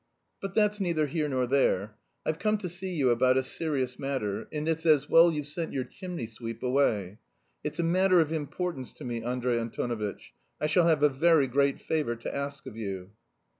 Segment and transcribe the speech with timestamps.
[0.41, 1.93] But that's neither here nor there;
[2.25, 5.73] I've come to see you about a serious matter, and it's as well you've sent
[5.73, 7.19] your chimney sweep away.
[7.63, 10.33] It's a matter of importance to me, Andrey Antonovitch.
[10.59, 13.11] I shall have a very great favour to ask of you."